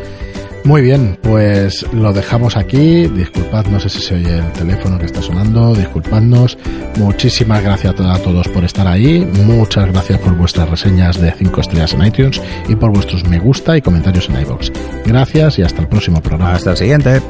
Muy 0.66 0.82
bien, 0.82 1.16
pues 1.22 1.86
lo 1.92 2.12
dejamos 2.12 2.56
aquí. 2.56 3.06
Disculpad, 3.06 3.66
no 3.66 3.78
sé 3.78 3.88
si 3.88 4.00
se 4.02 4.16
oye 4.16 4.38
el 4.38 4.52
teléfono 4.52 4.98
que 4.98 5.06
está 5.06 5.22
sonando. 5.22 5.72
Disculpadnos. 5.74 6.58
Muchísimas 6.98 7.62
gracias 7.62 7.92
a 7.92 7.96
to- 7.96 8.10
a 8.10 8.18
todos 8.18 8.48
por 8.48 8.64
estar 8.64 8.84
ahí. 8.86 9.24
Muchas 9.44 9.86
gracias 9.92 10.18
por 10.18 10.34
vuestras 10.36 10.68
reseñas 10.68 11.20
de 11.20 11.30
5 11.30 11.60
estrellas 11.60 11.92
en 11.94 12.04
iTunes 12.04 12.42
y 12.68 12.74
por 12.74 12.90
vuestros 12.92 13.24
me 13.28 13.38
gusta 13.38 13.76
y 13.76 13.80
comentarios 13.82 14.28
en 14.28 14.40
iBox. 14.40 14.72
Gracias 15.04 15.58
y 15.60 15.62
hasta 15.62 15.82
el 15.82 15.88
próximo 15.88 16.20
programa. 16.20 16.54
Hasta 16.54 16.72
el 16.72 16.76
siguiente. 16.76 17.20